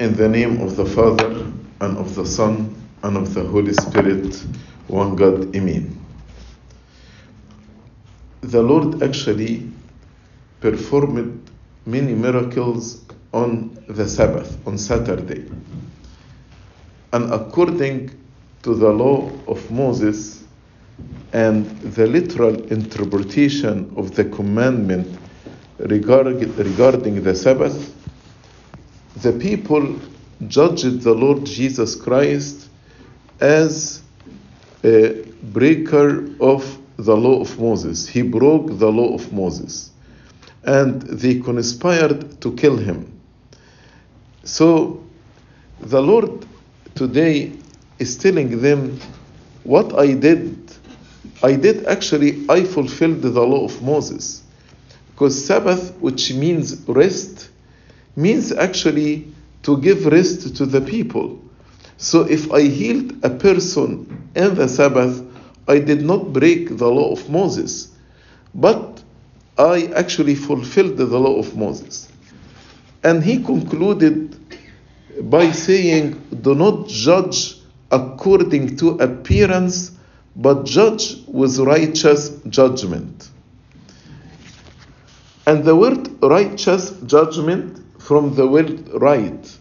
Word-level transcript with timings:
In 0.00 0.14
the 0.14 0.28
name 0.28 0.60
of 0.60 0.76
the 0.76 0.84
Father, 0.86 1.28
and 1.80 1.98
of 1.98 2.14
the 2.14 2.24
Son, 2.24 2.72
and 3.02 3.16
of 3.16 3.34
the 3.34 3.42
Holy 3.42 3.72
Spirit, 3.72 4.32
one 4.86 5.16
God, 5.16 5.56
Amen. 5.56 5.98
The 8.42 8.62
Lord 8.62 9.02
actually 9.02 9.68
performed 10.60 11.50
many 11.84 12.14
miracles 12.14 13.04
on 13.32 13.76
the 13.88 14.08
Sabbath, 14.08 14.56
on 14.68 14.78
Saturday. 14.78 15.50
And 17.12 17.32
according 17.32 18.10
to 18.62 18.76
the 18.76 18.90
law 18.90 19.28
of 19.48 19.68
Moses 19.68 20.44
and 21.32 21.66
the 21.80 22.06
literal 22.06 22.54
interpretation 22.72 23.92
of 23.96 24.14
the 24.14 24.26
commandment 24.26 25.18
regarding, 25.78 26.54
the 26.54 27.34
Sabbath, 27.34 27.97
the 29.22 29.32
people 29.32 29.98
judged 30.46 31.00
the 31.00 31.14
Lord 31.14 31.44
Jesus 31.44 31.96
Christ 31.96 32.68
as 33.40 34.02
a 34.84 35.24
breaker 35.42 36.30
of 36.40 36.78
the 36.96 37.16
law 37.16 37.40
of 37.40 37.58
Moses. 37.58 38.06
He 38.06 38.22
broke 38.22 38.78
the 38.78 38.90
law 38.90 39.14
of 39.14 39.32
Moses. 39.32 39.90
And 40.64 41.02
they 41.02 41.40
conspired 41.40 42.40
to 42.42 42.52
kill 42.54 42.76
him. 42.76 43.20
So 44.44 45.02
the 45.80 46.02
Lord 46.02 46.46
today 46.94 47.52
is 47.98 48.16
telling 48.18 48.60
them, 48.60 49.00
What 49.64 49.98
I 49.98 50.14
did, 50.14 50.56
I 51.42 51.54
did 51.54 51.86
actually, 51.86 52.44
I 52.48 52.64
fulfilled 52.64 53.22
the 53.22 53.30
law 53.30 53.64
of 53.64 53.82
Moses. 53.82 54.42
Because 55.10 55.44
Sabbath, 55.44 55.94
which 56.00 56.32
means 56.32 56.84
rest, 56.86 57.50
means 58.18 58.50
actually 58.50 59.32
to 59.62 59.78
give 59.78 60.04
rest 60.06 60.56
to 60.56 60.66
the 60.66 60.80
people. 60.80 61.40
So 61.98 62.22
if 62.22 62.50
I 62.52 62.62
healed 62.62 63.24
a 63.24 63.30
person 63.30 64.30
in 64.34 64.56
the 64.56 64.68
Sabbath, 64.68 65.22
I 65.68 65.78
did 65.78 66.02
not 66.02 66.32
break 66.32 66.76
the 66.76 66.88
law 66.88 67.12
of 67.12 67.30
Moses, 67.30 67.94
but 68.54 69.02
I 69.56 69.90
actually 69.94 70.34
fulfilled 70.34 70.96
the 70.96 71.06
law 71.06 71.36
of 71.38 71.56
Moses. 71.56 72.08
And 73.04 73.22
he 73.22 73.42
concluded 73.42 74.36
by 75.30 75.52
saying, 75.52 76.20
Do 76.42 76.54
not 76.56 76.88
judge 76.88 77.56
according 77.92 78.76
to 78.78 78.90
appearance, 78.98 79.92
but 80.34 80.64
judge 80.64 81.16
with 81.26 81.58
righteous 81.58 82.30
judgment. 82.48 83.28
And 85.46 85.64
the 85.64 85.76
word 85.76 86.22
righteous 86.22 86.90
judgment 87.06 87.77
from 87.98 88.34
the 88.34 88.46
word 88.46 88.88
right. 88.94 89.58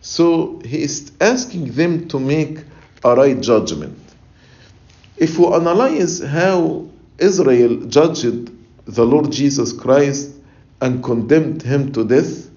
So 0.00 0.60
he 0.64 0.82
is 0.82 1.12
asking 1.20 1.72
them 1.72 2.08
to 2.08 2.18
make 2.18 2.60
a 3.04 3.14
right 3.14 3.40
judgment. 3.40 3.98
If 5.16 5.38
we 5.38 5.46
analyze 5.46 6.20
how 6.20 6.88
Israel 7.18 7.84
judged 7.86 8.50
the 8.86 9.04
Lord 9.04 9.30
Jesus 9.30 9.72
Christ 9.72 10.32
and 10.80 11.04
condemned 11.04 11.62
him 11.62 11.92
to 11.92 12.04
death, 12.04 12.50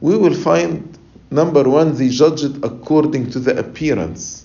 we 0.00 0.16
will 0.16 0.34
find 0.34 0.98
number 1.30 1.68
one, 1.68 1.94
they 1.96 2.08
judged 2.08 2.62
according 2.62 3.30
to 3.30 3.40
the 3.40 3.58
appearance 3.58 4.44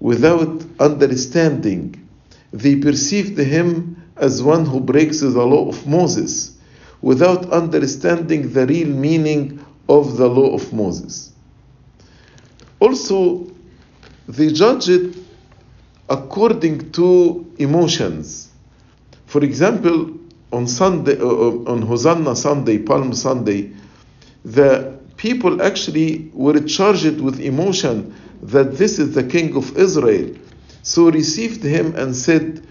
without 0.00 0.64
understanding. 0.78 2.08
They 2.52 2.76
perceived 2.76 3.38
him 3.38 4.10
as 4.16 4.42
one 4.42 4.64
who 4.64 4.80
breaks 4.80 5.20
the 5.20 5.28
law 5.28 5.68
of 5.68 5.86
Moses 5.86 6.57
without 7.00 7.50
understanding 7.50 8.52
the 8.52 8.66
real 8.66 8.88
meaning 8.88 9.64
of 9.88 10.16
the 10.16 10.28
law 10.28 10.54
of 10.54 10.72
Moses. 10.72 11.32
Also, 12.80 13.46
they 14.26 14.52
judged 14.52 15.16
according 16.08 16.90
to 16.92 17.50
emotions. 17.58 18.50
For 19.26 19.42
example, 19.44 20.18
on 20.52 20.66
Sunday, 20.66 21.18
uh, 21.18 21.24
on 21.24 21.82
Hosanna 21.82 22.34
Sunday, 22.34 22.78
Palm 22.78 23.12
Sunday, 23.12 23.72
the 24.44 24.98
people 25.16 25.60
actually 25.62 26.30
were 26.32 26.60
charged 26.60 27.20
with 27.20 27.40
emotion 27.40 28.14
that 28.42 28.78
this 28.78 28.98
is 28.98 29.14
the 29.14 29.24
King 29.24 29.56
of 29.56 29.76
Israel. 29.76 30.34
So 30.82 31.10
received 31.10 31.62
him 31.62 31.94
and 31.96 32.14
said, 32.14 32.66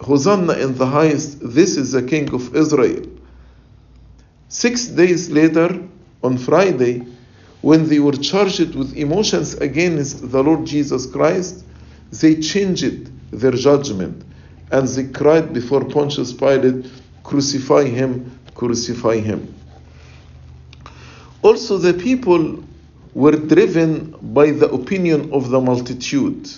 Hosanna 0.00 0.54
in 0.54 0.76
the 0.76 0.86
highest, 0.86 1.38
this 1.42 1.76
is 1.76 1.92
the 1.92 2.02
King 2.02 2.32
of 2.32 2.54
Israel. 2.54 3.04
Six 4.48 4.86
days 4.86 5.30
later, 5.30 5.82
on 6.22 6.38
Friday, 6.38 7.06
when 7.62 7.88
they 7.88 7.98
were 7.98 8.12
charged 8.12 8.74
with 8.74 8.96
emotions 8.96 9.54
against 9.54 10.30
the 10.30 10.42
Lord 10.42 10.66
Jesus 10.66 11.06
Christ, 11.06 11.64
they 12.12 12.36
changed 12.36 13.10
their 13.32 13.52
judgment 13.52 14.24
and 14.70 14.86
they 14.88 15.04
cried 15.04 15.52
before 15.52 15.84
Pontius 15.84 16.32
Pilate, 16.32 16.86
Crucify 17.22 17.84
him, 17.84 18.38
crucify 18.54 19.18
him. 19.18 19.52
Also, 21.42 21.76
the 21.78 21.94
people 21.94 22.62
were 23.14 23.36
driven 23.36 24.14
by 24.34 24.50
the 24.50 24.68
opinion 24.70 25.32
of 25.32 25.50
the 25.50 25.60
multitude. 25.60 26.48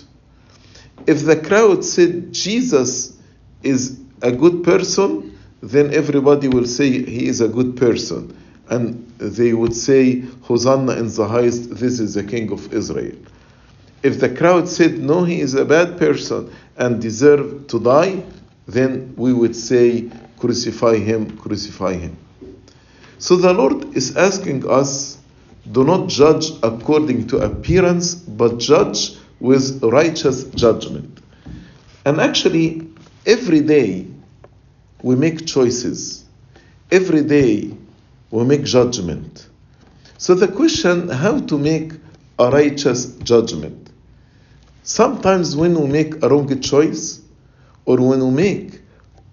If 1.07 1.25
the 1.25 1.37
crowd 1.37 1.83
said 1.83 2.33
Jesus 2.33 3.17
is 3.63 3.99
a 4.21 4.31
good 4.31 4.63
person, 4.63 5.38
then 5.61 5.93
everybody 5.93 6.47
will 6.47 6.65
say 6.65 6.89
he 6.89 7.27
is 7.27 7.41
a 7.41 7.47
good 7.47 7.75
person. 7.75 8.35
And 8.69 9.07
they 9.17 9.53
would 9.53 9.75
say, 9.75 10.21
Hosanna 10.41 10.93
in 10.93 11.07
the 11.07 11.27
highest, 11.27 11.75
this 11.75 11.99
is 11.99 12.13
the 12.13 12.23
King 12.23 12.51
of 12.51 12.71
Israel. 12.73 13.15
If 14.03 14.19
the 14.19 14.29
crowd 14.29 14.67
said, 14.69 14.99
no, 14.99 15.23
he 15.23 15.41
is 15.41 15.55
a 15.55 15.65
bad 15.65 15.97
person 15.97 16.53
and 16.77 17.01
deserve 17.01 17.67
to 17.67 17.79
die, 17.79 18.23
then 18.67 19.13
we 19.17 19.33
would 19.33 19.55
say, 19.55 20.09
crucify 20.37 20.97
him, 20.97 21.37
crucify 21.37 21.93
him. 21.93 22.15
So 23.17 23.35
the 23.35 23.53
Lord 23.53 23.97
is 23.97 24.15
asking 24.15 24.69
us, 24.69 25.17
do 25.71 25.83
not 25.83 26.07
judge 26.07 26.51
according 26.63 27.27
to 27.27 27.39
appearance, 27.39 28.15
but 28.15 28.59
judge 28.59 29.17
with 29.39 29.83
righteous 29.83 30.45
judgment. 30.45 31.19
And 32.05 32.21
actually, 32.21 32.87
every 33.25 33.59
day 33.59 34.07
we 35.01 35.15
make 35.15 35.45
choices. 35.45 36.25
Every 36.91 37.23
day 37.23 37.71
we 38.31 38.43
make 38.43 38.63
judgment. 38.63 39.47
So 40.17 40.35
the 40.35 40.47
question 40.47 41.09
how 41.09 41.39
to 41.39 41.57
make 41.57 41.93
a 42.37 42.49
righteous 42.49 43.05
judgment. 43.17 43.89
Sometimes 44.83 45.55
when 45.55 45.79
we 45.79 45.87
make 45.87 46.23
a 46.23 46.29
wrong 46.29 46.59
choice 46.61 47.21
or 47.85 47.97
when 47.97 48.19
we 48.19 48.31
make 48.31 48.81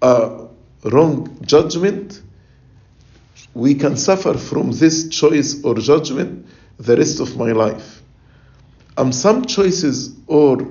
a 0.01 0.47
wrong 0.85 1.37
judgment, 1.41 2.21
we 3.53 3.73
can 3.73 3.97
suffer 3.97 4.35
from 4.35 4.71
this 4.71 5.09
choice 5.09 5.63
or 5.63 5.75
judgment 5.75 6.45
the 6.77 6.95
rest 6.95 7.19
of 7.19 7.37
my 7.37 7.51
life. 7.51 8.01
And 8.97 9.13
some 9.13 9.45
choices 9.45 10.15
or 10.27 10.61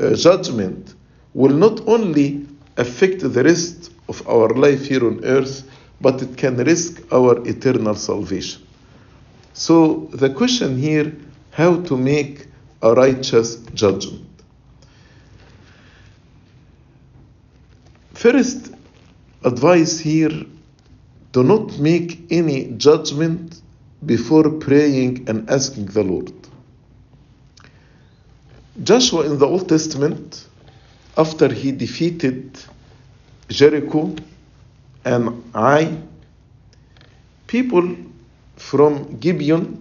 uh, 0.00 0.14
judgment 0.14 0.94
will 1.34 1.54
not 1.54 1.86
only 1.86 2.43
affect 2.76 3.20
the 3.20 3.42
rest 3.42 3.92
of 4.08 4.26
our 4.28 4.48
life 4.48 4.86
here 4.86 5.06
on 5.06 5.24
earth, 5.24 5.68
but 6.00 6.20
it 6.22 6.36
can 6.36 6.56
risk 6.56 7.02
our 7.12 7.46
eternal 7.46 7.94
salvation. 7.94 8.62
So 9.52 10.08
the 10.12 10.30
question 10.30 10.78
here, 10.78 11.12
how 11.52 11.80
to 11.82 11.96
make 11.96 12.48
a 12.82 12.92
righteous 12.92 13.56
judgment. 13.74 14.28
First 18.12 18.72
advice 19.44 19.98
here, 19.98 20.44
do 21.32 21.42
not 21.42 21.78
make 21.78 22.26
any 22.30 22.72
judgment 22.76 23.60
before 24.04 24.50
praying 24.50 25.28
and 25.28 25.48
asking 25.48 25.86
the 25.86 26.02
Lord. 26.02 26.32
Joshua 28.82 29.26
in 29.26 29.38
the 29.38 29.46
Old 29.46 29.68
Testament, 29.68 30.46
after 31.16 31.52
he 31.52 31.70
defeated 31.70 32.58
Jericho 33.48 34.14
and 35.04 35.42
Ai, 35.54 35.96
people 37.46 37.96
from 38.56 39.18
Gibeon 39.18 39.80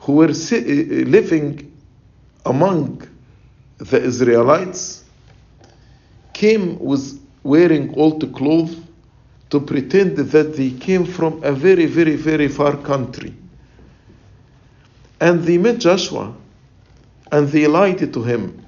who 0.00 0.12
were 0.14 0.30
eh, 0.30 0.56
eh, 0.56 1.04
living 1.06 1.72
among 2.46 3.02
the 3.78 4.02
Israelites 4.02 5.04
came 6.32 6.78
with 6.78 7.20
wearing 7.42 7.94
old 7.96 8.32
clothes 8.34 8.76
to 9.50 9.60
pretend 9.60 10.16
that 10.16 10.56
they 10.56 10.70
came 10.70 11.04
from 11.04 11.42
a 11.42 11.52
very, 11.52 11.86
very, 11.86 12.16
very 12.16 12.48
far 12.48 12.76
country. 12.76 13.34
And 15.20 15.42
they 15.42 15.58
met 15.58 15.78
Joshua 15.78 16.34
and 17.32 17.48
they 17.48 17.66
lied 17.66 18.12
to 18.12 18.22
him 18.22 18.64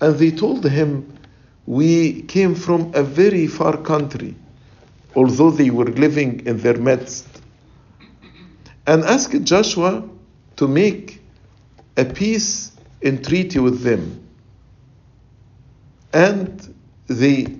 and 0.00 0.18
they 0.18 0.30
told 0.30 0.64
him, 0.64 1.17
We 1.68 2.22
came 2.22 2.54
from 2.54 2.92
a 2.94 3.02
very 3.02 3.46
far 3.46 3.76
country, 3.76 4.34
although 5.14 5.50
they 5.50 5.68
were 5.68 5.84
living 5.84 6.46
in 6.46 6.56
their 6.60 6.78
midst. 6.78 7.28
And 8.86 9.04
asked 9.04 9.44
Joshua 9.44 10.08
to 10.56 10.66
make 10.66 11.20
a 11.98 12.06
peace 12.06 12.72
in 13.02 13.22
treaty 13.22 13.58
with 13.58 13.82
them. 13.82 14.26
And 16.14 16.74
they 17.06 17.58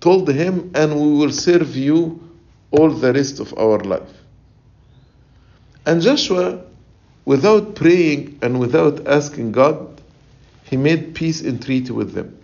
told 0.00 0.28
him, 0.28 0.72
and 0.74 0.96
we 0.96 1.18
will 1.18 1.30
serve 1.30 1.76
you 1.76 2.20
all 2.72 2.90
the 2.90 3.12
rest 3.12 3.38
of 3.38 3.56
our 3.56 3.78
life. 3.78 4.14
And 5.86 6.02
Joshua, 6.02 6.64
without 7.24 7.76
praying 7.76 8.40
and 8.42 8.58
without 8.58 9.06
asking 9.06 9.52
God, 9.52 10.02
he 10.64 10.76
made 10.76 11.14
peace 11.14 11.40
and 11.40 11.64
treaty 11.64 11.92
with 11.92 12.14
them. 12.14 12.37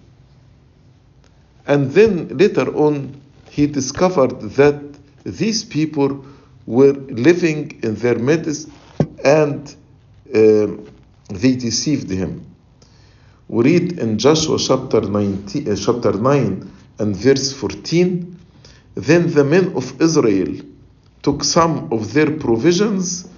And 1.67 1.91
then 1.93 2.29
later 2.37 2.75
on, 2.77 3.21
he 3.51 3.67
discovered 3.67 4.41
that 4.57 4.81
these 5.25 5.65
people 5.65 6.25
were 6.67 6.93
living 6.93 7.81
in 7.83 7.95
their 7.97 8.19
midst 8.19 8.69
and 9.25 9.75
um, 10.35 10.87
they 11.29 11.55
deceived 11.57 12.11
him. 12.11 12.45
We 13.49 13.65
read 13.65 13.99
in 13.99 14.19
Joshua 14.19 14.59
chapter, 14.59 15.01
19, 15.01 15.71
uh, 15.71 15.77
chapter 15.77 16.13
9 16.13 16.71
and 16.99 17.17
verse 17.17 17.53
14 17.53 18.39
Then 18.95 19.33
the 19.33 19.45
men 19.45 19.75
of 19.77 20.01
Israel 20.01 20.57
took 21.23 21.45
some 21.45 21.89
of 21.93 22.13
their 22.13 22.31
provisions, 22.31 23.29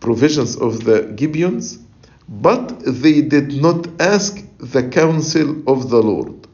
provisions 0.00 0.56
of 0.56 0.84
the 0.84 1.12
Gibeons, 1.16 1.78
but 2.28 2.80
they 2.84 3.22
did 3.22 3.60
not 3.60 3.88
ask 4.00 4.42
the 4.58 4.88
counsel 4.88 5.62
of 5.66 5.90
the 5.90 6.02
Lord. 6.02 6.46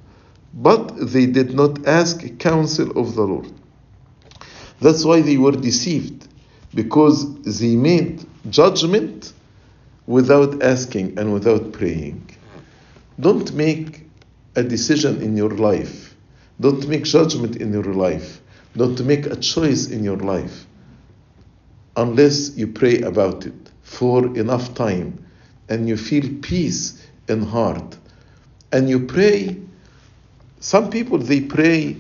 But 0.55 1.13
they 1.13 1.27
did 1.27 1.55
not 1.55 1.87
ask 1.87 2.39
counsel 2.39 2.99
of 2.99 3.15
the 3.15 3.23
Lord. 3.23 3.53
That's 4.81 5.05
why 5.05 5.21
they 5.21 5.37
were 5.37 5.53
deceived, 5.53 6.29
because 6.75 7.59
they 7.59 7.77
made 7.77 8.25
judgment 8.49 9.33
without 10.07 10.63
asking 10.63 11.19
and 11.19 11.33
without 11.33 11.73
praying. 11.73 12.31
Don't 13.21 13.53
make 13.55 14.07
a 14.57 14.63
decision 14.63 15.21
in 15.21 15.37
your 15.37 15.51
life. 15.51 16.15
Don't 16.61 16.87
make 16.89 17.05
judgment 17.05 17.57
in 17.57 17.73
your 17.73 17.85
life. 17.85 18.41
Don't 18.77 19.05
make 19.05 19.27
a 19.27 19.37
choice 19.37 19.89
in 19.89 20.05
your 20.05 20.17
life 20.17 20.67
unless 21.97 22.57
you 22.57 22.69
pray 22.69 23.01
about 23.01 23.45
it 23.45 23.71
for 23.83 24.25
enough 24.37 24.75
time 24.75 25.25
and 25.69 25.89
you 25.89 25.97
feel 25.97 26.29
peace 26.43 27.05
in 27.29 27.43
heart 27.43 27.97
and 28.73 28.89
you 28.89 29.01
pray 29.01 29.57
some 30.61 30.91
people 30.91 31.19
they 31.19 31.41
pray 31.41 31.97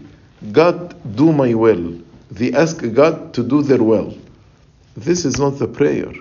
god 0.53 0.95
do 1.17 1.33
my 1.33 1.55
will. 1.55 2.01
They 2.31 2.53
ask 2.53 2.83
god 2.95 3.35
to 3.35 3.43
do 3.43 3.63
their 3.63 3.83
will. 3.83 4.17
This 4.97 5.25
is 5.25 5.39
not 5.39 5.59
the 5.59 5.69
prayer 5.69 6.13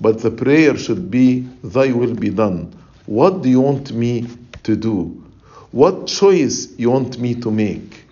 but 0.00 0.20
the 0.20 0.30
prayer 0.30 0.76
should 0.76 1.10
be 1.10 1.40
thy 1.64 1.92
will 1.92 2.14
be 2.14 2.30
done. 2.30 2.72
What 3.06 3.42
do 3.42 3.48
you 3.48 3.60
want 3.60 3.92
me 3.92 4.28
to 4.62 4.76
do? 4.76 5.24
What 5.70 6.06
choice 6.06 6.72
you 6.78 6.90
want 6.90 7.18
me 7.18 7.34
to 7.36 7.50
make? 7.50 8.04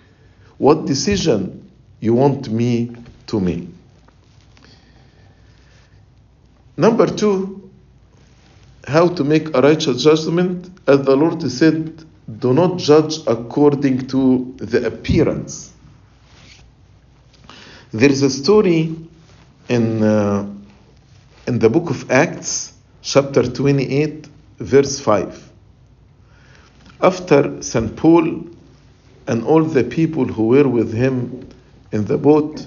What 0.58 0.86
decision 0.86 1.70
you 2.00 2.14
want 2.14 2.48
me 2.48 2.94
to 3.28 3.40
make? 3.40 3.68
Number 6.76 7.06
2 7.06 7.62
how 8.86 9.08
to 9.08 9.24
make 9.24 9.48
a 9.56 9.60
righteous 9.60 10.04
judgment. 10.04 10.70
As 10.86 11.02
the 11.02 11.16
lord 11.16 11.42
said 11.50 12.04
do 12.28 12.52
not 12.52 12.78
judge 12.78 13.18
according 13.26 14.06
to 14.08 14.54
the 14.58 14.86
appearance 14.86 15.72
there 17.92 18.10
is 18.10 18.22
a 18.22 18.30
story 18.30 18.94
in 19.68 20.02
uh, 20.02 20.44
in 21.46 21.58
the 21.58 21.68
book 21.68 21.90
of 21.90 22.10
acts 22.10 22.72
chapter 23.02 23.42
28 23.42 24.26
verse 24.58 24.98
5 25.00 25.46
after 27.02 27.62
St. 27.62 27.94
Paul 27.96 28.46
and 29.26 29.44
all 29.44 29.62
the 29.62 29.84
people 29.84 30.24
who 30.24 30.48
were 30.48 30.66
with 30.68 30.92
him 30.92 31.48
in 31.92 32.04
the 32.06 32.16
boat 32.16 32.66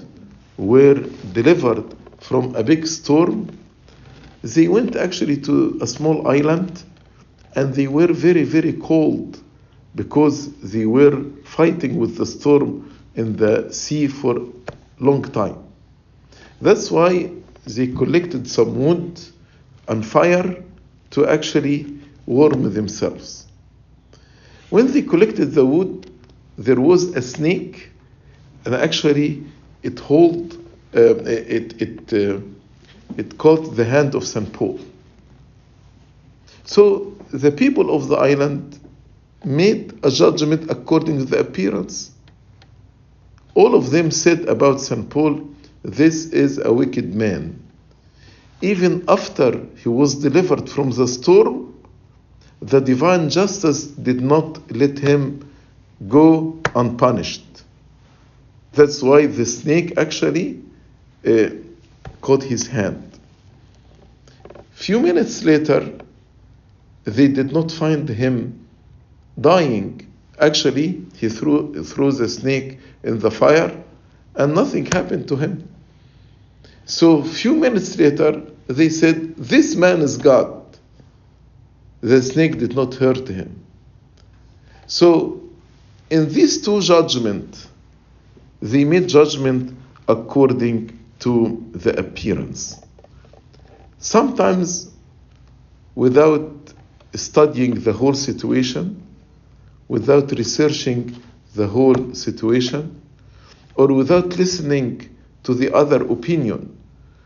were 0.56 0.94
delivered 1.32 1.84
from 2.20 2.54
a 2.54 2.62
big 2.62 2.86
storm, 2.86 3.48
they 4.42 4.68
went 4.68 4.94
actually 4.94 5.36
to 5.38 5.78
a 5.80 5.86
small 5.86 6.28
island 6.28 6.82
and 7.56 7.74
they 7.74 7.88
were 7.88 8.12
very, 8.12 8.44
very 8.44 8.72
cold 8.74 9.42
because 9.94 10.52
they 10.60 10.86
were 10.86 11.24
fighting 11.44 11.98
with 11.98 12.16
the 12.16 12.26
storm 12.26 12.96
in 13.14 13.36
the 13.36 13.72
sea 13.72 14.06
for 14.06 14.36
a 14.36 14.44
long 14.98 15.22
time. 15.22 15.56
That's 16.60 16.90
why 16.90 17.30
they 17.66 17.88
collected 17.88 18.48
some 18.48 18.76
wood 18.76 19.20
and 19.88 20.04
fire 20.06 20.62
to 21.10 21.26
actually 21.26 21.98
warm 22.26 22.72
themselves. 22.72 23.46
When 24.70 24.92
they 24.92 25.02
collected 25.02 25.52
the 25.52 25.66
wood, 25.66 26.10
there 26.56 26.80
was 26.80 27.16
a 27.16 27.22
snake, 27.22 27.90
and 28.64 28.74
actually 28.74 29.44
it 29.82 29.98
hold 29.98 30.54
uh, 30.94 31.16
it 31.24 31.80
it 31.80 32.12
uh, 32.12 32.40
it 33.16 33.38
caught 33.38 33.74
the 33.74 33.84
hand 33.84 34.14
of 34.14 34.24
Saint 34.26 34.52
Paul. 34.52 34.78
So 36.64 37.16
the 37.32 37.50
people 37.50 37.94
of 37.94 38.08
the 38.08 38.16
island 38.16 38.79
made 39.44 39.98
a 40.02 40.10
judgment 40.10 40.70
according 40.70 41.18
to 41.18 41.24
the 41.24 41.38
appearance. 41.38 42.10
All 43.54 43.74
of 43.74 43.90
them 43.90 44.10
said 44.10 44.48
about 44.48 44.80
Saint 44.80 45.08
Paul, 45.10 45.40
"This 45.82 46.26
is 46.26 46.58
a 46.58 46.72
wicked 46.72 47.14
man." 47.14 47.58
Even 48.62 49.04
after 49.08 49.60
he 49.76 49.88
was 49.88 50.14
delivered 50.16 50.68
from 50.68 50.90
the 50.90 51.08
storm, 51.08 51.74
the 52.60 52.80
divine 52.80 53.30
justice 53.30 53.84
did 53.86 54.20
not 54.20 54.60
let 54.76 54.98
him 54.98 55.40
go 56.08 56.58
unpunished. 56.74 57.62
That's 58.72 59.02
why 59.02 59.26
the 59.26 59.46
snake 59.46 59.94
actually 59.96 60.60
uh, 61.26 61.50
caught 62.20 62.42
his 62.42 62.66
hand. 62.66 63.18
Few 64.72 65.00
minutes 65.00 65.42
later, 65.42 65.90
they 67.04 67.28
did 67.28 67.52
not 67.52 67.72
find 67.72 68.08
him 68.08 68.59
dying. 69.38 70.06
Actually, 70.38 71.04
he 71.16 71.28
threw, 71.28 71.84
threw 71.84 72.12
the 72.12 72.28
snake 72.28 72.78
in 73.02 73.18
the 73.18 73.30
fire 73.30 73.82
and 74.34 74.54
nothing 74.54 74.86
happened 74.86 75.28
to 75.28 75.36
him. 75.36 75.68
So, 76.86 77.22
few 77.22 77.54
minutes 77.54 77.98
later, 77.98 78.42
they 78.66 78.88
said, 78.88 79.36
This 79.36 79.76
man 79.76 80.00
is 80.00 80.16
God 80.16 80.60
the 82.00 82.22
snake 82.22 82.58
did 82.58 82.74
not 82.74 82.94
hurt 82.94 83.28
him. 83.28 83.62
So, 84.86 85.40
in 86.08 86.32
these 86.32 86.62
two 86.62 86.80
judgments, 86.80 87.68
they 88.60 88.84
made 88.84 89.08
judgment 89.08 89.76
according 90.08 90.98
to 91.20 91.64
the 91.72 91.96
appearance. 91.98 92.80
Sometimes, 93.98 94.90
without 95.94 96.72
studying 97.14 97.74
the 97.74 97.92
whole 97.92 98.14
situation, 98.14 98.99
without 99.90 100.30
researching 100.30 101.20
the 101.56 101.66
whole 101.66 102.14
situation, 102.14 103.02
or 103.74 103.88
without 103.92 104.36
listening 104.38 105.08
to 105.42 105.52
the 105.52 105.74
other 105.74 106.00
opinion. 106.06 106.78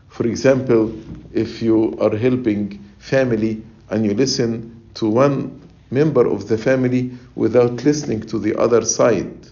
For 0.09 0.25
example, 0.25 0.91
if 1.31 1.61
you 1.61 1.95
are 2.01 2.17
helping 2.17 2.83
family 2.97 3.61
and 3.91 4.03
you 4.03 4.15
listen 4.15 4.81
to 4.95 5.07
one 5.07 5.61
member 5.91 6.25
of 6.25 6.47
the 6.47 6.57
family 6.57 7.11
without 7.35 7.83
listening 7.83 8.21
to 8.21 8.39
the 8.39 8.55
other 8.59 8.83
side. 8.83 9.47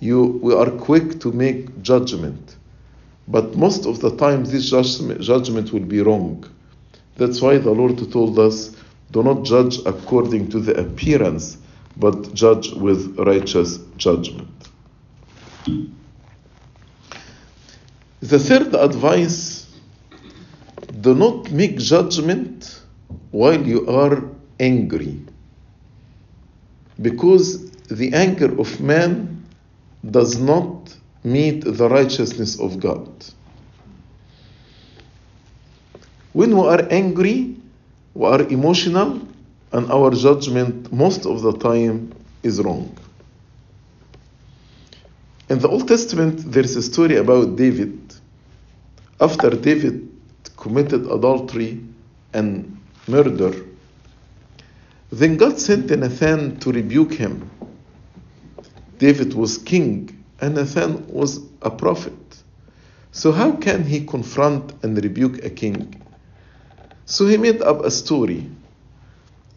You, 0.00 0.40
we 0.42 0.54
are 0.54 0.70
quick 0.72 1.20
to 1.20 1.30
make 1.30 1.82
judgment, 1.82 2.56
but 3.28 3.54
most 3.54 3.86
of 3.86 4.00
the 4.00 4.16
time 4.16 4.44
this 4.44 4.70
judgment, 4.70 5.20
judgment 5.20 5.72
will 5.72 5.86
be 5.86 6.00
wrong. 6.00 6.44
That's 7.16 7.40
why 7.40 7.58
the 7.58 7.70
Lord 7.70 8.10
told 8.10 8.40
us, 8.40 8.74
do 9.12 9.22
not 9.22 9.44
judge 9.44 9.78
according 9.86 10.50
to 10.50 10.58
the 10.58 10.80
appearance, 10.80 11.58
but 11.98 12.32
judge 12.32 12.72
with 12.72 13.18
righteous 13.18 13.78
judgment. 13.96 14.48
The 18.20 18.38
third 18.38 18.74
advice 18.74 19.68
do 21.00 21.14
not 21.14 21.50
make 21.50 21.76
judgment 21.78 22.82
while 23.30 23.60
you 23.60 23.88
are 23.88 24.22
angry. 24.58 25.20
Because 27.00 27.70
the 27.88 28.12
anger 28.12 28.58
of 28.58 28.80
man 28.80 29.44
does 30.10 30.38
not 30.38 30.94
meet 31.24 31.64
the 31.64 31.88
righteousness 31.88 32.58
of 32.58 32.80
God. 32.80 33.08
When 36.32 36.56
we 36.56 36.66
are 36.66 36.86
angry, 36.90 37.56
we 38.14 38.26
are 38.26 38.42
emotional, 38.42 39.20
and 39.72 39.90
our 39.90 40.10
judgment 40.10 40.92
most 40.92 41.26
of 41.26 41.42
the 41.42 41.52
time 41.52 42.12
is 42.42 42.60
wrong. 42.60 42.96
In 45.48 45.58
the 45.58 45.68
Old 45.68 45.88
Testament, 45.88 46.52
there 46.52 46.62
is 46.62 46.76
a 46.76 46.82
story 46.82 47.16
about 47.16 47.56
David. 47.56 47.98
After 49.20 49.50
David 49.50 50.08
committed 50.56 51.06
adultery 51.06 51.80
and 52.34 52.78
murder. 53.06 53.54
Then 55.10 55.36
God 55.36 55.58
sent 55.58 55.90
Nathan 55.90 56.58
to 56.60 56.70
rebuke 56.70 57.14
him. 57.14 57.50
David 58.98 59.32
was 59.34 59.56
king, 59.58 60.24
and 60.40 60.56
Nathan 60.56 61.06
was 61.08 61.40
a 61.62 61.70
prophet. 61.70 62.12
So, 63.12 63.32
how 63.32 63.52
can 63.52 63.84
he 63.84 64.04
confront 64.04 64.84
and 64.84 65.02
rebuke 65.02 65.44
a 65.44 65.50
king? 65.50 65.94
So, 67.06 67.26
he 67.26 67.38
made 67.38 67.62
up 67.62 67.84
a 67.84 67.90
story 67.90 68.50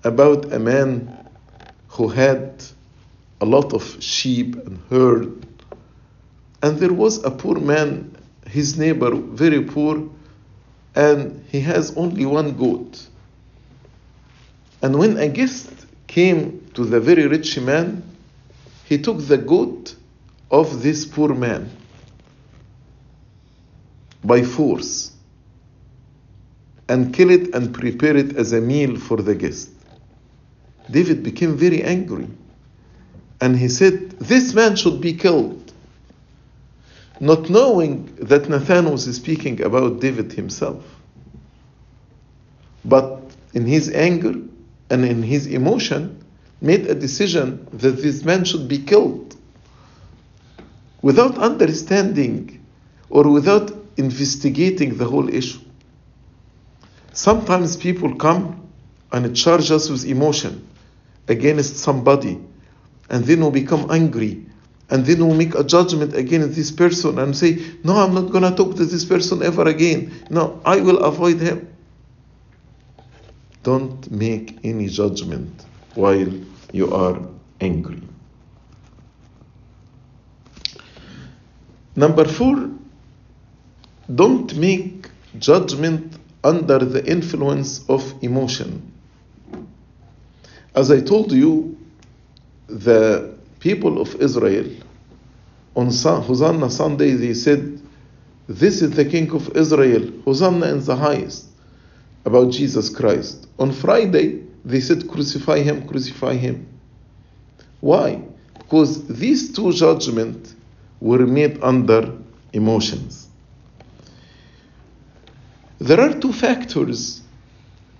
about 0.03 0.51
a 0.51 0.59
man 0.59 1.29
who 1.89 2.07
had 2.07 2.63
a 3.39 3.45
lot 3.45 3.73
of 3.73 4.01
sheep 4.01 4.55
and 4.65 4.79
herd. 4.89 5.45
And 6.63 6.77
there 6.77 6.93
was 6.93 7.23
a 7.23 7.31
poor 7.31 7.59
man, 7.59 8.15
his 8.47 8.77
neighbor, 8.77 9.15
very 9.15 9.63
poor, 9.63 10.09
and 10.95 11.43
he 11.49 11.59
has 11.61 11.95
only 11.97 12.25
one 12.25 12.55
goat. 12.55 13.07
And 14.81 14.97
when 14.97 15.17
a 15.17 15.27
guest 15.27 15.69
came 16.07 16.67
to 16.73 16.85
the 16.85 16.99
very 16.99 17.27
rich 17.27 17.59
man, 17.59 18.03
he 18.85 18.97
took 18.97 19.19
the 19.27 19.37
goat 19.37 19.95
of 20.49 20.83
this 20.83 21.05
poor 21.05 21.33
man 21.33 21.69
by 24.23 24.43
force 24.43 25.11
and 26.89 27.13
kill 27.13 27.29
it 27.29 27.55
and 27.55 27.73
prepare 27.73 28.17
it 28.17 28.35
as 28.35 28.51
a 28.53 28.59
meal 28.59 28.97
for 28.97 29.17
the 29.17 29.33
guest. 29.33 29.69
David 30.91 31.23
became 31.23 31.57
very 31.57 31.83
angry 31.83 32.27
and 33.39 33.57
he 33.57 33.67
said, 33.67 34.11
This 34.19 34.53
man 34.53 34.75
should 34.75 35.01
be 35.01 35.13
killed. 35.13 35.71
Not 37.19 37.49
knowing 37.49 38.15
that 38.21 38.49
Nathan 38.49 38.91
was 38.91 39.13
speaking 39.15 39.61
about 39.61 39.99
David 39.99 40.33
himself. 40.33 40.83
But 42.83 43.21
in 43.53 43.65
his 43.65 43.91
anger 43.91 44.33
and 44.89 45.05
in 45.05 45.23
his 45.23 45.47
emotion, 45.47 46.23
made 46.61 46.87
a 46.87 46.95
decision 46.95 47.67
that 47.73 48.01
this 48.01 48.23
man 48.23 48.43
should 48.43 48.67
be 48.67 48.79
killed 48.79 49.35
without 51.01 51.37
understanding 51.37 52.63
or 53.09 53.29
without 53.31 53.71
investigating 53.97 54.97
the 54.97 55.05
whole 55.05 55.29
issue. 55.29 55.59
Sometimes 57.13 57.75
people 57.75 58.15
come 58.15 58.67
and 59.11 59.35
charge 59.35 59.71
us 59.71 59.89
with 59.89 60.05
emotion 60.05 60.67
against 61.27 61.77
somebody, 61.77 62.39
and 63.09 63.25
then 63.25 63.43
we 63.45 63.61
become 63.61 63.89
angry, 63.91 64.45
and 64.89 65.05
then 65.05 65.27
we 65.27 65.37
make 65.37 65.55
a 65.55 65.63
judgment 65.63 66.15
against 66.15 66.55
this 66.55 66.71
person 66.71 67.19
and 67.19 67.35
say, 67.35 67.57
No, 67.83 67.95
I'm 67.95 68.13
not 68.13 68.31
going 68.31 68.43
to 68.43 68.51
talk 68.51 68.75
to 68.75 68.85
this 68.85 69.05
person 69.05 69.41
ever 69.41 69.67
again. 69.67 70.11
No, 70.29 70.61
I 70.65 70.81
will 70.81 70.99
avoid 70.99 71.39
him. 71.39 71.73
Don't 73.63 74.09
make 74.11 74.59
any 74.63 74.87
judgment 74.87 75.65
while 75.95 76.27
you 76.73 76.93
are 76.93 77.21
angry. 77.59 78.01
Number 81.95 82.25
four, 82.25 82.69
don't 84.13 84.55
make 84.55 85.09
judgment 85.37 86.17
under 86.43 86.79
the 86.79 87.05
influence 87.05 87.87
of 87.87 88.13
emotion. 88.21 88.91
As 90.75 90.89
I 90.91 91.01
told 91.01 91.31
you, 91.31 91.77
the 92.67 93.37
people 93.59 94.01
of 94.01 94.15
Israel 94.21 94.69
on 95.75 95.87
Hosanna 95.87 96.69
Sunday 96.69 97.11
they 97.11 97.33
said, 97.33 97.81
This 98.47 98.81
is 98.81 98.91
the 98.91 99.05
King 99.05 99.31
of 99.31 99.55
Israel, 99.55 100.11
Hosanna 100.25 100.67
in 100.67 100.83
the 100.83 100.95
highest, 100.95 101.47
about 102.25 102.51
Jesus 102.51 102.89
Christ. 102.89 103.47
On 103.59 103.71
Friday, 103.71 104.43
they 104.63 104.79
said, 104.79 105.07
Crucify 105.09 105.59
him, 105.59 105.87
crucify 105.87 106.35
him. 106.35 106.67
Why? 107.79 108.21
Because 108.57 109.07
these 109.07 109.53
two 109.53 109.73
judgments 109.73 110.55
were 110.99 111.25
made 111.25 111.61
under 111.61 112.17
emotions. 112.53 113.27
There 115.79 115.99
are 115.99 116.13
two 116.19 116.31
factors, 116.31 117.20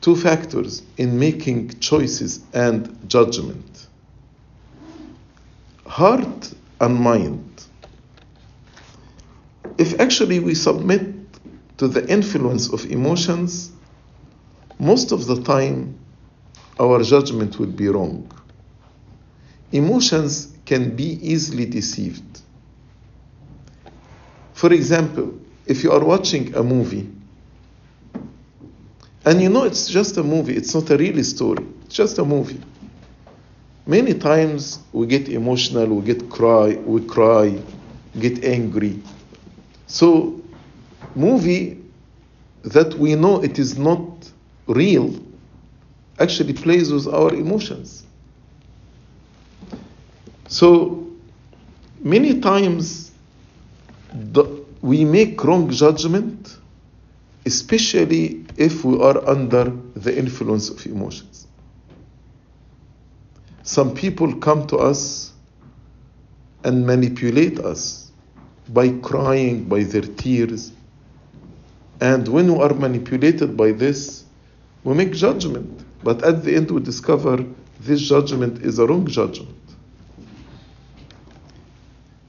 two 0.02 0.16
factors 0.16 0.82
in 0.98 1.18
making 1.18 1.70
choices 1.80 2.42
and 2.54 2.98
judgment 3.08 3.88
heart 5.92 6.54
and 6.80 6.96
mind. 6.96 7.66
If 9.78 10.00
actually 10.00 10.40
we 10.40 10.56
submit 10.56 11.04
to 11.78 11.90
the 11.90 12.08
influence 12.10 12.72
of 12.72 12.86
emotions, 12.86 13.72
most 14.80 15.12
of 15.12 15.28
the 15.28 15.42
time 15.44 16.00
our 16.80 17.04
judgment 17.04 17.60
would 17.60 17.76
be 17.76 17.90
wrong. 17.90 18.32
Emotions 19.74 20.58
can 20.66 20.96
be 20.96 21.20
easily 21.22 21.66
deceived. 21.66 22.42
For 24.54 24.72
example, 24.72 25.38
if 25.66 25.84
you 25.84 25.92
are 25.92 26.04
watching 26.04 26.56
a 26.56 26.64
movie 26.64 27.10
and 29.26 29.42
you 29.42 29.50
know 29.50 29.64
it's 29.64 29.88
just 29.88 30.18
a 30.18 30.24
movie, 30.24 30.56
it's 30.56 30.74
not 30.74 30.90
a 30.90 30.98
real 30.98 31.24
story, 31.24 31.66
it's 31.86 31.96
just 31.96 32.18
a 32.18 32.26
movie. 32.26 32.62
Many 33.86 34.14
times 34.14 34.80
we 34.94 35.08
get 35.08 35.30
emotional, 35.30 35.88
we 35.88 36.06
get 36.06 36.30
cry, 36.30 36.76
we 36.86 37.02
cry, 37.06 37.62
get 38.20 38.44
angry. 38.44 39.02
So 39.88 40.42
movie 41.16 41.84
that 42.64 42.94
we 42.96 43.16
know 43.16 43.44
it 43.44 43.58
is 43.60 43.78
not 43.78 44.32
real 44.68 45.14
actually 46.20 46.54
plays 46.54 46.92
with 46.92 47.08
our 47.08 47.34
emotions. 47.34 48.06
So 50.48 51.08
many 52.02 52.40
times 52.40 53.12
the, 54.14 54.64
we 54.82 55.04
make 55.06 55.44
wrong 55.44 55.70
judgment, 55.72 56.58
especially 57.46 58.46
if 58.58 58.84
we 58.84 59.02
are 59.02 59.28
under 59.28 59.72
the 59.96 60.18
influence 60.18 60.70
of 60.70 60.86
emotions. 60.86 61.48
Some 63.64 63.94
people 63.94 64.36
come 64.36 64.68
to 64.68 64.78
us 64.78 65.34
and 66.64 66.86
manipulate 66.86 67.60
us 67.60 68.12
by 68.70 68.90
crying, 68.90 69.66
by 69.66 69.84
their 69.84 70.02
tears. 70.02 70.72
And 72.00 72.28
when 72.28 72.54
we 72.54 72.62
are 72.62 72.74
manipulated 72.74 73.56
by 73.56 73.72
this, 73.72 74.26
we 74.84 74.94
make 74.94 75.14
judgment. 75.14 75.86
But 76.04 76.24
at 76.24 76.44
the 76.44 76.56
end, 76.56 76.72
we 76.72 76.82
discover 76.82 77.46
this 77.80 78.02
judgment 78.02 78.64
is 78.64 78.80
a 78.80 78.86
wrong 78.86 79.08
judgment. 79.08 79.58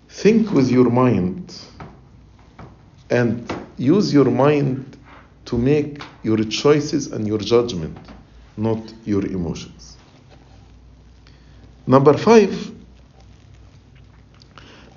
Think 0.09 0.53
with 0.53 0.71
your 0.71 0.91
mind 0.91 1.59
and 3.11 3.53
use 3.77 4.13
your 4.13 4.31
mind 4.31 4.92
to 5.53 5.59
make 5.59 6.03
your 6.23 6.43
choices 6.45 7.09
and 7.13 7.29
your 7.29 7.37
judgment, 7.37 7.95
not 8.57 8.81
your 9.05 9.27
emotions. 9.27 9.99
Number 11.87 12.17
five, 12.17 12.73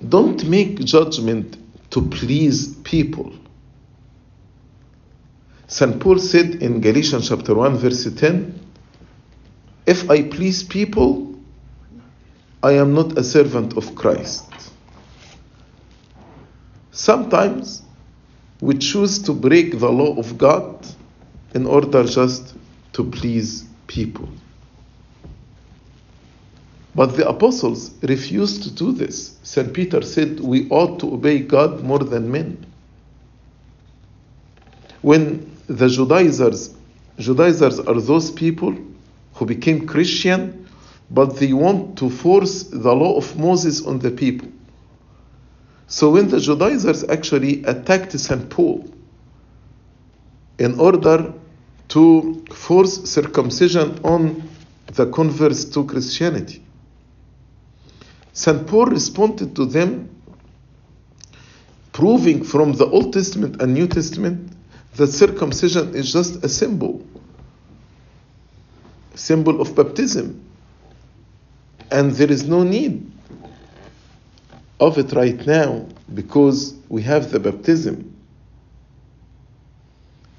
don't 0.08 0.46
make 0.46 0.80
judgment 0.80 1.58
to 1.90 2.02
please 2.04 2.74
people. 2.86 3.34
St. 5.68 6.00
Paul 6.00 6.20
said 6.20 6.64
in 6.64 6.80
Galatians 6.80 7.28
chapter 7.28 7.54
1, 7.54 7.76
verse 7.76 8.10
10, 8.16 8.58
If 9.86 10.10
I 10.10 10.24
please 10.24 10.64
people, 10.64 11.36
I 12.64 12.72
am 12.74 12.94
not 12.94 13.18
a 13.18 13.26
servant 13.26 13.76
of 13.76 13.94
Christ. 13.94 14.46
Sometimes 16.94 17.85
we 18.66 18.76
choose 18.76 19.20
to 19.20 19.32
break 19.32 19.78
the 19.78 19.92
law 19.92 20.18
of 20.18 20.40
God 20.40 20.88
in 21.54 21.68
order 21.68 22.04
just 22.04 22.56
to 22.94 23.04
please 23.04 23.64
people. 23.86 24.28
But 26.96 27.16
the 27.16 27.30
apostles 27.30 27.92
refused 28.02 28.64
to 28.64 28.72
do 28.72 28.92
this. 28.92 29.38
St. 29.44 29.72
Peter 29.72 30.02
said 30.02 30.40
we 30.40 30.68
ought 30.70 31.00
to 31.02 31.14
obey 31.14 31.40
God 31.40 31.84
more 31.84 32.00
than 32.00 32.32
men. 32.32 32.66
When 35.04 35.56
the 35.68 35.88
Judaizers, 35.88 36.74
Judaizers 37.20 37.80
are 37.80 38.02
those 38.02 38.32
people 38.32 38.76
who 39.36 39.46
became 39.46 39.86
Christian, 39.86 40.68
but 41.12 41.36
they 41.38 41.54
want 41.54 42.00
to 42.00 42.10
force 42.10 42.64
the 42.64 42.96
law 42.96 43.16
of 43.16 43.38
Moses 43.38 43.86
on 43.86 44.00
the 44.00 44.10
people. 44.10 44.48
So 45.96 46.10
when 46.10 46.28
the 46.28 46.42
Judaizers 46.42 47.06
actually 47.06 47.64
attacked 47.64 48.20
St. 48.20 48.50
Paul 48.50 48.86
in 50.60 50.78
order 50.78 51.34
to 51.88 52.44
force 52.54 53.10
circumcision 53.10 53.98
on 54.04 54.44
the 54.88 55.06
converts 55.06 55.64
to 55.64 55.86
Christianity, 55.86 56.62
St. 58.34 58.68
Paul 58.68 58.88
responded 58.88 59.56
to 59.56 59.66
them, 59.66 60.10
proving 61.94 62.44
from 62.44 62.74
the 62.74 62.88
Old 62.88 63.14
Testament 63.14 63.62
and 63.62 63.74
New 63.74 63.88
Testament 63.88 64.52
that 64.98 65.08
circumcision 65.08 65.96
is 65.96 66.12
just 66.12 66.44
a 66.44 66.50
symbol, 66.50 67.08
a 69.14 69.18
symbol 69.18 69.62
of 69.62 69.74
baptism, 69.78 70.44
and 71.90 72.12
there 72.12 72.30
is 72.30 72.44
no 72.44 72.64
need 72.64 73.15
of 74.80 74.98
it 74.98 75.14
right 75.14 75.46
now 75.46 75.88
because 76.14 76.76
we 76.90 77.02
have 77.04 77.32
the 77.32 77.40
baptism. 77.40 78.12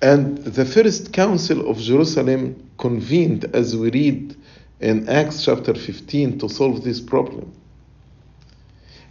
And 0.02 0.38
the 0.38 0.64
first 0.64 1.12
council 1.12 1.70
of 1.70 1.78
Jerusalem 1.78 2.70
convened, 2.78 3.46
as 3.54 3.74
we 3.74 3.90
read 3.90 4.36
in 4.80 5.08
Acts 5.08 5.44
chapter 5.44 5.74
15, 5.74 6.38
to 6.38 6.48
solve 6.48 6.84
this 6.84 7.00
problem. 7.00 7.52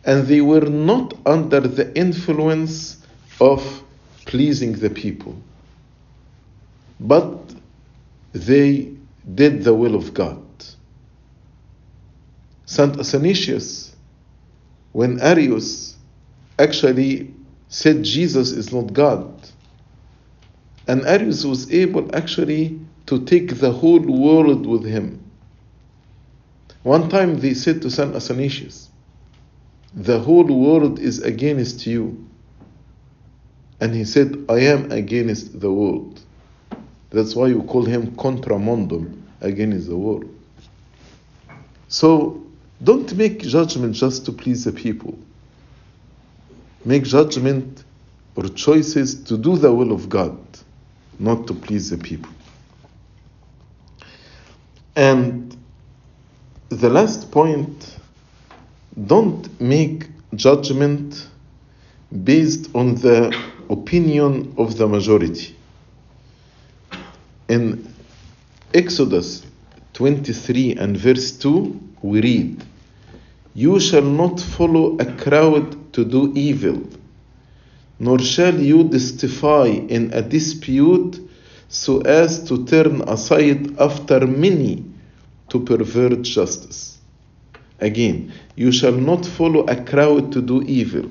And 0.05 0.27
they 0.27 0.41
were 0.41 0.69
not 0.69 1.15
under 1.25 1.61
the 1.61 1.93
influence 1.97 2.97
of 3.41 3.83
pleasing 4.25 4.73
the 4.73 4.89
people, 4.89 5.35
but 6.99 7.39
they 8.33 8.93
did 9.33 9.63
the 9.63 9.73
will 9.73 9.95
of 9.95 10.13
God. 10.13 10.43
Saint 12.67 12.99
Athanasius, 12.99 13.94
when 14.95 15.19
Arius 15.19 15.97
actually 16.57 17.33
said 17.67 18.01
Jesus 18.01 18.51
is 18.51 18.71
not 18.71 18.93
God, 18.93 19.29
and 20.87 21.05
Arius 21.05 21.43
was 21.43 21.69
able 21.69 22.15
actually 22.15 22.79
to 23.07 23.25
take 23.25 23.59
the 23.59 23.73
whole 23.73 23.99
world 23.99 24.65
with 24.65 24.85
him. 24.85 25.21
One 26.83 27.09
time 27.09 27.41
they 27.41 27.53
said 27.53 27.81
to 27.81 27.91
Saint 27.91 28.15
Athanasius, 28.15 28.89
The 29.93 30.17
whole 30.17 30.45
world 30.45 30.99
is 30.99 31.21
against 31.23 31.85
you. 31.85 32.25
And 33.81 33.93
he 33.93 34.05
said, 34.05 34.45
I 34.47 34.59
am 34.59 34.93
against 34.93 35.59
the 35.59 35.73
world. 35.73 36.21
That's 37.09 37.35
why 37.35 37.47
you 37.47 37.63
call 37.63 37.83
him 37.83 38.15
contra 38.15 38.57
mundum, 38.57 39.23
against 39.41 39.89
the 39.89 39.97
world. 39.97 40.33
So 41.89 42.44
don't 42.83 43.15
make 43.15 43.39
judgment 43.39 43.95
just 43.95 44.25
to 44.25 44.31
please 44.31 44.65
the 44.65 44.71
people. 44.71 45.17
Make 46.83 47.03
judgment 47.03 47.83
or 48.35 48.47
choices 48.49 49.23
to 49.23 49.37
do 49.37 49.57
the 49.57 49.73
will 49.73 49.91
of 49.91 50.09
God 50.09 50.37
not 51.19 51.47
to 51.47 51.53
please 51.53 51.89
the 51.89 51.97
people. 51.97 52.31
And 54.95 55.55
the 56.69 56.89
last 56.89 57.31
point 57.31 57.97
don't 59.07 59.59
make 59.59 60.07
judgment 60.35 61.27
based 62.23 62.69
on 62.75 62.95
the 62.95 63.35
opinion 63.69 64.53
of 64.57 64.77
the 64.77 64.87
majority. 64.87 65.55
In 67.47 67.93
Exodus 68.73 69.45
23 69.93 70.75
and 70.75 70.97
verse 70.97 71.31
2, 71.31 71.79
we 72.05 72.21
read, 72.21 72.63
You 73.53 73.79
shall 73.79 74.01
not 74.01 74.39
follow 74.39 74.97
a 74.97 75.05
crowd 75.05 75.93
to 75.93 76.05
do 76.05 76.31
evil 76.35 76.81
nor 77.99 78.19
shall 78.19 78.59
you 78.59 78.89
testify 78.89 79.67
in 79.67 80.11
a 80.13 80.21
dispute 80.21 81.19
so 81.69 82.01
as 82.01 82.43
to 82.47 82.65
turn 82.65 83.01
aside 83.07 83.79
after 83.79 84.27
many 84.27 84.83
to 85.49 85.59
pervert 85.59 86.21
justice. 86.21 86.97
Again, 87.79 88.31
you 88.55 88.71
shall 88.71 88.93
not 88.93 89.25
follow 89.25 89.65
a 89.65 89.81
crowd 89.83 90.31
to 90.33 90.41
do 90.41 90.61
evil, 90.63 91.09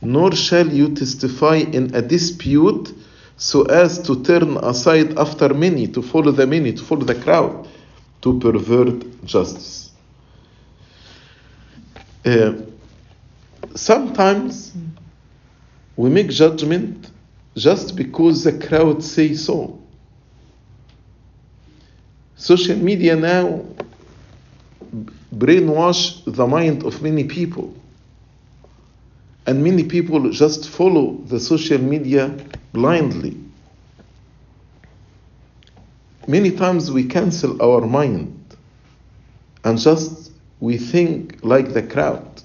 nor 0.00 0.32
shall 0.32 0.68
you 0.68 0.94
testify 0.94 1.56
in 1.56 1.94
a 1.94 2.02
dispute 2.02 2.92
so 3.36 3.64
as 3.64 3.98
to 4.02 4.22
turn 4.22 4.56
aside 4.58 5.18
after 5.18 5.52
many, 5.54 5.88
to 5.88 6.02
follow 6.02 6.30
the 6.30 6.46
many, 6.46 6.72
to 6.72 6.82
follow 6.82 7.04
the 7.04 7.14
crowd, 7.14 7.66
to 8.20 8.38
pervert 8.38 9.24
justice. 9.24 9.81
Uh, 12.24 12.52
sometimes 13.74 14.72
we 15.96 16.08
make 16.08 16.28
judgment 16.28 17.10
just 17.56 17.96
because 17.96 18.44
the 18.44 18.52
crowd 18.66 19.02
say 19.02 19.34
so. 19.34 19.78
Social 22.36 22.76
media 22.76 23.16
now 23.16 23.64
brainwash 25.34 26.22
the 26.26 26.46
mind 26.46 26.84
of 26.84 27.02
many 27.02 27.24
people. 27.24 27.74
And 29.46 29.62
many 29.64 29.84
people 29.84 30.30
just 30.30 30.68
follow 30.68 31.14
the 31.26 31.40
social 31.40 31.78
media 31.78 32.36
blindly. 32.72 33.36
Many 36.28 36.52
times 36.52 36.90
we 36.90 37.04
cancel 37.04 37.60
our 37.60 37.84
mind 37.84 38.56
and 39.64 39.78
just 39.78 40.21
we 40.62 40.78
think 40.78 41.40
like 41.42 41.72
the 41.72 41.82
crowd. 41.82 42.40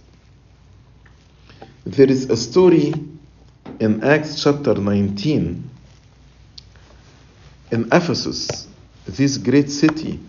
There 1.86 2.10
is 2.10 2.32
a 2.32 2.36
story 2.36 2.92
in 3.80 4.04
Acts 4.04 4.42
chapter 4.44 4.74
19, 4.74 5.70
in 7.72 7.90
Ephesus, 7.92 8.68
this 9.06 9.38
great 9.38 9.70
city, 9.70 10.20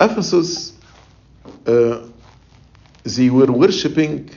Ephesus, 0.00 0.74
uh, 1.66 2.06
they 3.02 3.28
were 3.28 3.50
worshipping 3.50 4.30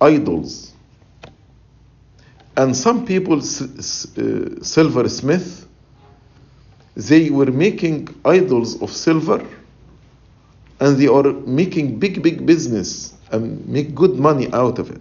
idols. 0.00 0.72
And 2.56 2.74
some 2.74 3.04
people, 3.04 3.40
uh, 3.40 4.62
silversmith, 4.62 5.68
they 6.96 7.28
were 7.28 7.52
making 7.52 8.08
idols 8.24 8.80
of 8.80 8.90
silver 8.90 9.46
and 10.80 10.96
they 10.98 11.06
are 11.06 11.32
making 11.46 11.98
big, 11.98 12.22
big 12.22 12.44
business 12.44 13.14
and 13.30 13.66
make 13.68 13.94
good 13.94 14.16
money 14.16 14.52
out 14.52 14.78
of 14.78 14.90
it. 14.90 15.00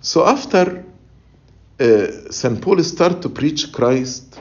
So 0.00 0.26
after 0.26 0.84
uh, 1.80 2.06
St. 2.30 2.60
Paul 2.60 2.82
started 2.82 3.22
to 3.22 3.28
preach 3.28 3.72
Christ, 3.72 4.40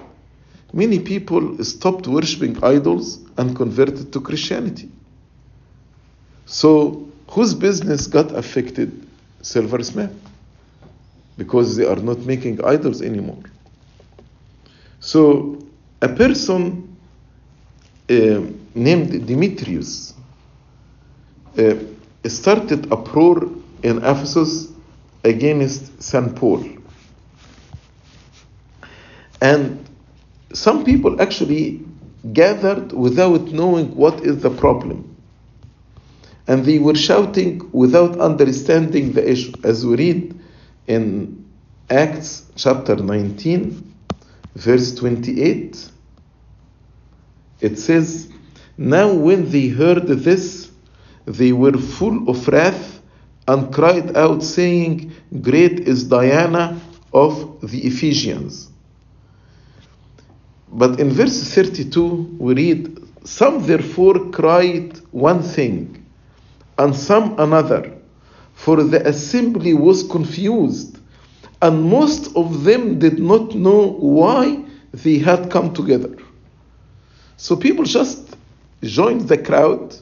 many 0.73 0.99
people 0.99 1.63
stopped 1.63 2.07
worshipping 2.07 2.63
idols 2.63 3.19
and 3.37 3.55
converted 3.55 4.11
to 4.13 4.21
Christianity. 4.21 4.89
So 6.45 7.07
whose 7.29 7.53
business 7.53 8.07
got 8.07 8.35
affected? 8.35 9.07
Silversmith. 9.41 10.13
Because 11.37 11.75
they 11.75 11.85
are 11.85 11.95
not 11.95 12.19
making 12.19 12.63
idols 12.63 13.01
anymore. 13.01 13.43
So 14.99 15.57
a 16.01 16.09
person 16.09 16.95
uh, 18.09 18.41
named 18.73 19.27
Demetrius 19.27 20.13
uh, 21.57 21.75
started 22.25 22.91
uproar 22.91 23.43
in 23.83 23.97
Ephesus 23.97 24.71
against 25.23 26.01
St. 26.01 26.35
Paul. 26.35 26.65
And 29.41 29.87
some 30.53 30.83
people 30.83 31.21
actually 31.21 31.83
gathered 32.33 32.91
without 32.93 33.47
knowing 33.47 33.95
what 33.95 34.21
is 34.21 34.41
the 34.41 34.49
problem. 34.49 35.07
And 36.47 36.65
they 36.65 36.79
were 36.79 36.95
shouting 36.95 37.69
without 37.71 38.19
understanding 38.19 39.13
the 39.13 39.29
issue. 39.29 39.53
As 39.63 39.85
we 39.85 39.95
read 39.95 40.39
in 40.87 41.45
Acts 41.89 42.45
chapter 42.55 42.95
19, 42.95 43.93
verse 44.55 44.93
28, 44.95 45.89
it 47.61 47.77
says, 47.77 48.31
Now 48.77 49.13
when 49.13 49.49
they 49.49 49.67
heard 49.67 50.07
this, 50.07 50.71
they 51.25 51.51
were 51.51 51.77
full 51.77 52.29
of 52.29 52.47
wrath 52.47 53.01
and 53.47 53.73
cried 53.73 54.15
out, 54.15 54.43
saying, 54.43 55.11
Great 55.41 55.81
is 55.81 56.05
Diana 56.05 56.79
of 57.13 57.59
the 57.69 57.85
Ephesians. 57.85 58.69
But 60.71 60.99
in 60.99 61.09
verse 61.09 61.53
32, 61.53 62.37
we 62.39 62.53
read, 62.53 63.03
Some 63.25 63.65
therefore 63.65 64.31
cried 64.31 64.97
one 65.11 65.43
thing, 65.43 66.05
and 66.77 66.95
some 66.95 67.37
another, 67.39 67.93
for 68.53 68.83
the 68.83 69.05
assembly 69.07 69.73
was 69.73 70.03
confused, 70.03 70.97
and 71.61 71.83
most 71.83 72.35
of 72.35 72.63
them 72.63 72.99
did 72.99 73.19
not 73.19 73.53
know 73.53 73.89
why 73.99 74.63
they 74.93 75.17
had 75.17 75.51
come 75.51 75.73
together. 75.73 76.15
So 77.37 77.55
people 77.55 77.85
just 77.85 78.30
joined 78.89 79.27
the 79.27 79.37
crowd 79.37 79.95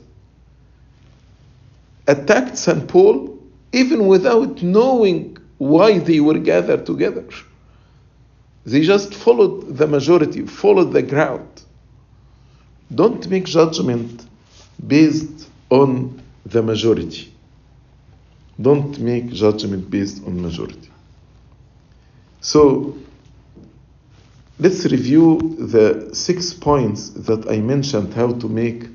attacked 2.07 2.57
St. 2.57 2.87
Paul 2.87 3.37
even 3.71 4.07
without 4.07 4.63
knowing 4.63 5.37
why 5.57 5.99
they 5.99 6.19
were 6.19 6.39
gathered 6.39 6.85
together. 6.85 7.25
They 8.65 8.81
just 8.81 9.13
followed 9.13 9.77
the 9.77 9.87
majority, 9.87 10.45
followed 10.45 10.91
the 10.91 11.03
crowd. 11.03 11.47
Don't 12.93 13.27
make 13.29 13.45
judgment 13.45 14.25
based 14.87 15.47
on 15.69 16.21
the 16.45 16.63
majority. 16.63 17.33
Don't 18.59 18.97
make 18.99 19.27
judgment 19.27 19.89
based 19.89 20.23
on 20.25 20.41
majority. 20.41 20.89
So 22.41 22.97
let's 24.59 24.85
review 24.85 25.39
the 25.57 26.09
six 26.13 26.53
points 26.53 27.11
that 27.11 27.49
I 27.49 27.59
mentioned 27.59 28.13
how 28.13 28.33
to 28.33 28.49
make 28.49 28.87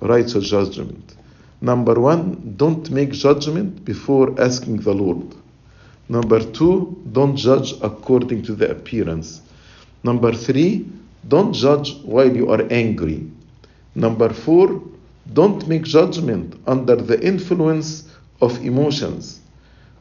righteous 0.00 0.50
judgment. 0.50 1.14
Number 1.60 2.00
one, 2.00 2.54
don't 2.56 2.90
make 2.90 3.12
judgment 3.12 3.84
before 3.84 4.34
asking 4.40 4.78
the 4.78 4.92
Lord. 4.92 5.34
Number 6.08 6.40
two, 6.40 7.00
don't 7.12 7.36
judge 7.36 7.74
according 7.80 8.42
to 8.42 8.54
the 8.56 8.70
appearance. 8.70 9.40
Number 10.02 10.32
three, 10.32 10.86
don't 11.28 11.52
judge 11.52 11.96
while 12.02 12.34
you 12.34 12.50
are 12.50 12.62
angry. 12.70 13.30
Number 13.94 14.30
four, 14.30 14.82
don't 15.32 15.66
make 15.68 15.84
judgment 15.84 16.60
under 16.66 16.96
the 16.96 17.24
influence 17.24 18.08
of 18.42 18.62
emotions. 18.64 19.40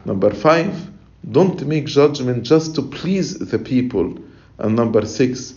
Number 0.06 0.32
five, 0.32 0.90
don't 1.32 1.66
make 1.66 1.86
judgment 1.86 2.44
just 2.44 2.76
to 2.76 2.82
please 2.82 3.38
the 3.38 3.60
people. 3.60 4.18
And 4.64 4.76
number 4.76 5.06
six, 5.06 5.56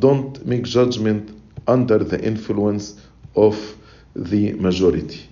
don't 0.00 0.44
make 0.44 0.64
judgment 0.64 1.30
under 1.66 1.98
the 1.98 2.20
influence 2.22 3.00
of 3.36 3.56
the 4.14 4.52
majority. 4.54 5.28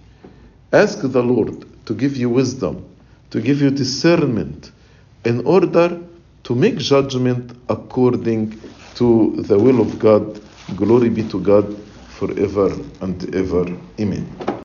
Ask 0.72 1.00
the 1.02 1.22
Lord 1.22 1.66
to 1.86 1.94
give 1.94 2.16
you 2.16 2.30
wisdom, 2.30 2.86
to 3.30 3.40
give 3.40 3.60
you 3.60 3.70
discernment, 3.70 4.70
in 5.24 5.44
order 5.44 6.00
to 6.44 6.54
make 6.54 6.78
judgment 6.78 7.52
according 7.68 8.62
to 8.94 9.34
the 9.38 9.58
will 9.58 9.80
of 9.80 9.98
God. 9.98 10.40
Glory 10.76 11.10
be 11.10 11.24
to 11.28 11.40
God 11.40 11.84
forever 12.06 12.70
and 13.00 13.34
ever. 13.34 13.66
Amen. 14.00 14.46